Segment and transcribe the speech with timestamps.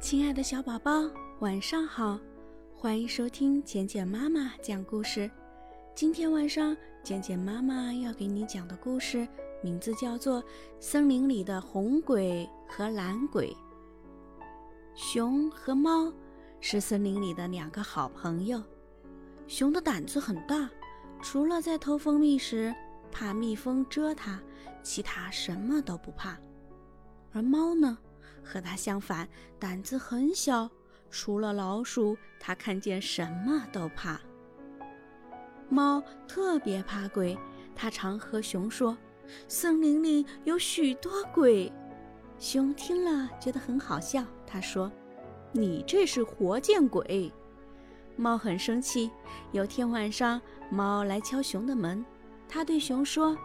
[0.00, 2.20] 亲爱的小宝宝，晚上好！
[2.72, 5.28] 欢迎收听简简妈妈讲故事。
[5.92, 9.26] 今天晚上，简简妈妈要给你讲的故事
[9.60, 10.40] 名字叫做
[10.78, 13.48] 《森林里的红鬼和蓝鬼》。
[14.94, 16.12] 熊和猫
[16.60, 18.62] 是森林里的两个好朋友。
[19.48, 20.70] 熊的胆子很大，
[21.20, 22.72] 除了在偷蜂蜜时
[23.10, 24.40] 怕蜜蜂蛰它，
[24.80, 26.38] 其他什么都不怕。
[27.32, 27.98] 而猫呢？
[28.42, 29.28] 和它相反，
[29.58, 30.68] 胆子很小，
[31.10, 34.20] 除了老鼠，它看见什么都怕。
[35.68, 37.38] 猫特别怕鬼，
[37.74, 38.96] 它常和熊说
[39.46, 41.70] ：“森林里有许多鬼。”
[42.38, 44.90] 熊听了觉得很好笑，他说
[45.52, 47.32] ：“你这是活见鬼。”
[48.16, 49.10] 猫很生气。
[49.52, 52.04] 有天晚上，猫来敲熊的门，
[52.48, 53.36] 它对熊说：“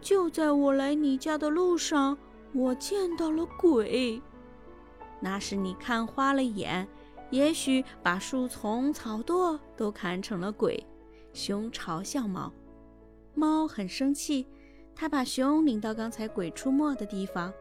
[0.00, 2.18] 就在我来你家的路上，
[2.52, 4.20] 我见到了鬼。”
[5.20, 6.86] 那是你看花了眼，
[7.30, 10.86] 也许把树丛、草垛都看成了鬼。
[11.32, 12.52] 熊嘲笑猫，
[13.34, 14.46] 猫很生气，
[14.94, 17.52] 它把熊领到刚才鬼出没的地方。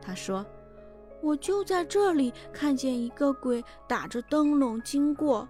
[0.00, 0.46] 他说
[1.22, 5.46] ：“我就在这里看见一个鬼打着灯笼经过。”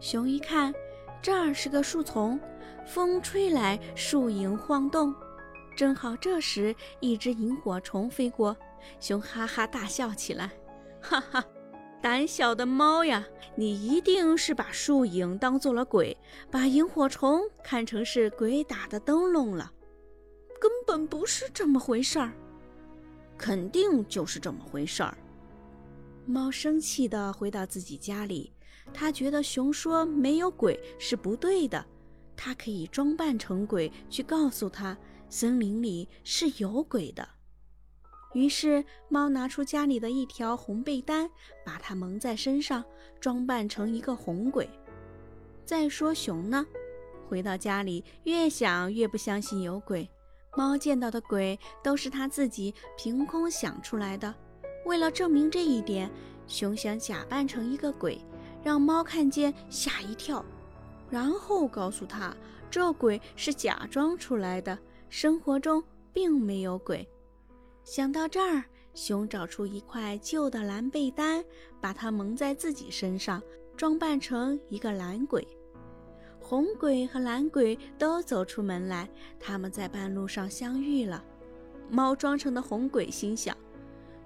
[0.00, 0.72] 熊一看，
[1.20, 2.38] 这儿是个树丛，
[2.86, 5.14] 风吹来，树影晃动。
[5.76, 8.56] 正好这时，一只萤火虫飞过。
[9.00, 10.50] 熊哈哈大笑起来，
[11.00, 11.44] 哈哈，
[12.00, 16.16] 胆小的猫呀，你一定是把树影当做了鬼，
[16.50, 19.72] 把萤火虫看成是鬼打的灯笼了，
[20.60, 22.32] 根本不是这么回事儿，
[23.36, 25.16] 肯定就是这么回事儿。
[26.24, 28.52] 猫生气地回到自己家里，
[28.94, 31.84] 它觉得熊说没有鬼是不对的，
[32.36, 34.96] 它可以装扮成鬼去告诉他，
[35.28, 37.28] 森林里是有鬼的。
[38.32, 41.30] 于是，猫拿出家里的一条红被单，
[41.64, 42.84] 把它蒙在身上，
[43.20, 44.68] 装扮成一个红鬼。
[45.64, 46.66] 再说熊呢，
[47.28, 50.08] 回到家里，越想越不相信有鬼。
[50.56, 54.34] 猫见到的鬼都是它自己凭空想出来的。
[54.84, 56.10] 为了证明这一点，
[56.46, 58.18] 熊想假扮成一个鬼，
[58.62, 60.44] 让猫看见吓一跳，
[61.08, 62.34] 然后告诉他
[62.70, 64.78] 这鬼是假装出来的，
[65.08, 67.08] 生活中并没有鬼。
[67.84, 71.44] 想到这儿，熊找出一块旧的蓝被单，
[71.80, 73.42] 把它蒙在自己身上，
[73.76, 75.46] 装扮成一个蓝鬼。
[76.40, 81.24] 红鬼和蓝鬼都走出门来，他们在半路上相遇了。
[81.90, 83.56] 猫装成的红鬼心想：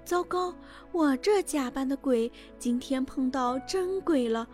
[0.05, 0.55] 糟糕，
[0.93, 4.47] 我这假扮的鬼今天碰到真鬼了。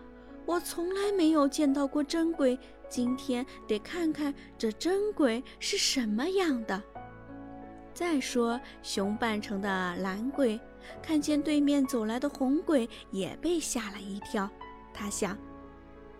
[0.45, 2.57] 我从来没有见到过真鬼，
[2.89, 6.81] 今天得看看这真鬼是什么样的。
[7.93, 10.59] 再说，熊扮成的蓝鬼
[11.01, 14.49] 看见对面走来的红鬼，也被吓了一跳。
[14.93, 15.37] 他想：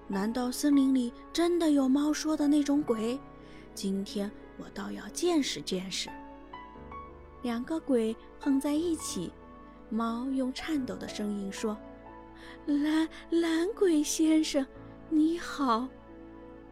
[0.07, 3.19] 难道森林里真的有猫说的那种鬼？
[3.73, 6.09] 今天我倒要见识见识。
[7.41, 9.31] 两个鬼碰在一起，
[9.89, 11.77] 猫用颤抖的声音说
[12.67, 14.65] ：“蓝蓝鬼先生，
[15.09, 15.87] 你好。”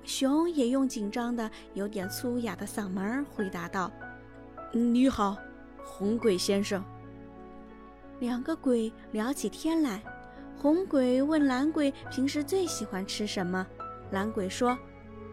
[0.05, 3.91] 熊也用紧张的、有点粗哑的嗓门回答道。
[4.73, 5.35] 你好，
[5.83, 6.81] 红鬼先生。
[8.21, 10.01] 两个鬼聊起天来。
[10.57, 13.67] 红鬼问蓝鬼平时最喜欢吃什么。
[14.11, 14.77] 蓝鬼说：“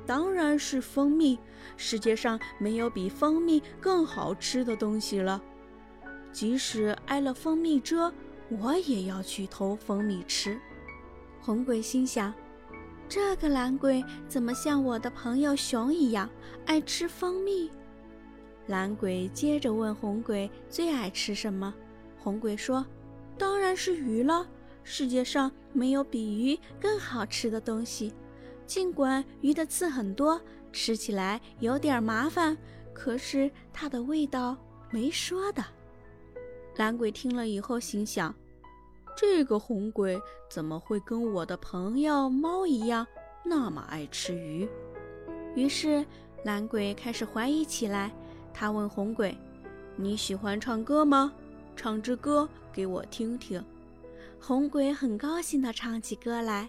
[0.05, 1.39] 当然是蜂蜜，
[1.77, 5.41] 世界上没有比蜂蜜更好吃的东西了。
[6.33, 8.13] 即使挨了蜂蜜蛰，
[8.49, 10.59] 我也要去偷蜂蜜吃。”
[11.41, 12.35] 红鬼心想
[13.09, 16.29] ：“这个蓝鬼怎么像我的朋友熊一样
[16.67, 17.71] 爱吃蜂蜜？”
[18.69, 21.75] 蓝鬼接着问红鬼最爱吃什么？
[22.19, 22.85] 红鬼说
[23.39, 24.47] ：“当然是鱼了。
[24.85, 28.13] 世界上没有比鱼更好吃的东西。
[28.67, 30.39] 尽管鱼的刺很多，
[30.71, 32.55] 吃起来有点麻烦，
[32.93, 34.55] 可是它的味道
[34.91, 35.65] 没说的。”
[36.77, 38.35] 蓝鬼听了以后心想
[39.17, 43.07] ：“这个红鬼怎么会跟我的朋友猫一样
[43.47, 44.69] 那么爱吃鱼？”
[45.57, 46.05] 于是
[46.45, 48.13] 蓝鬼开始怀疑起来。
[48.59, 49.39] 他问红鬼
[49.95, 51.33] ：“你喜欢唱歌吗？
[51.77, 53.65] 唱支歌给我听听。”
[54.43, 56.69] 红鬼很高兴地唱起歌来：“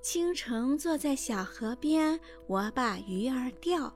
[0.00, 3.94] 清晨坐在小河边，我把鱼儿钓，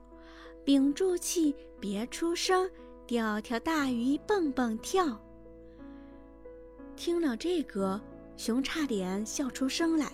[0.63, 2.69] 屏住气，别出声，
[3.07, 5.19] 钓条大鱼蹦蹦跳。”
[6.95, 7.99] 听了这歌，
[8.37, 10.11] 熊差点笑出声来。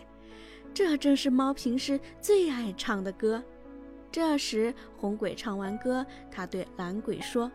[0.73, 3.43] 这正是猫平时最爱唱的歌。
[4.11, 7.51] 这时，红鬼唱完歌，他对蓝鬼说：“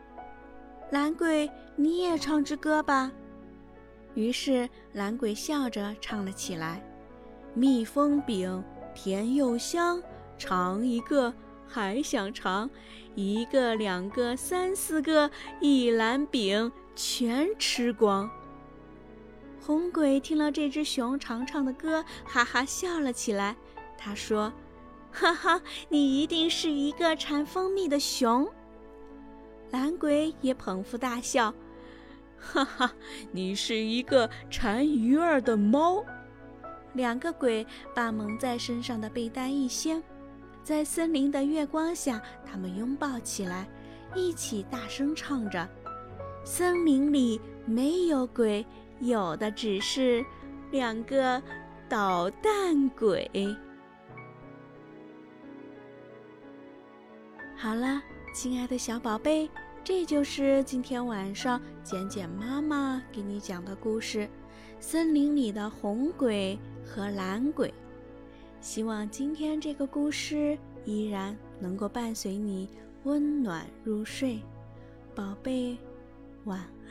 [0.91, 3.11] 蓝鬼，你也唱支歌吧。”
[4.15, 6.83] 于是蓝鬼笑着唱了起来
[7.55, 8.63] ：“蜜蜂饼
[8.95, 10.03] 甜又香，
[10.37, 11.33] 尝一个
[11.67, 12.69] 还想尝，
[13.15, 18.31] 一个两个三四个，一篮饼全吃光。”
[19.65, 23.57] 红鬼听了这只熊长唱的歌，哈哈笑了起来。
[23.97, 24.53] 他说
[25.13, 28.49] ：“哈哈，你一定是一个馋蜂蜜的熊。”
[29.71, 31.55] 蓝鬼也捧腹大笑。
[32.39, 32.93] 哈哈，
[33.31, 36.05] 你是一个馋鱼儿的猫。
[36.95, 40.03] 两个鬼把蒙在身上的被单一掀，
[40.63, 43.69] 在森林的月光下，他们拥抱起来，
[44.15, 45.67] 一起大声唱着
[46.45, 48.67] ：“森林里没有鬼，
[49.01, 50.25] 有的只是
[50.71, 51.43] 两个
[51.89, 53.31] 捣蛋鬼。”
[57.63, 58.03] 好了，
[58.35, 59.49] 亲爱的小宝贝。
[59.85, 64.29] 这就是今天晚上简简妈妈给你讲的故事：
[64.81, 67.73] 森林里的红鬼和蓝鬼。
[68.61, 72.69] 希望今天这个故事依然能够伴随你
[73.05, 74.41] 温暖入睡，
[75.15, 75.79] 宝贝，
[76.47, 76.82] 晚安。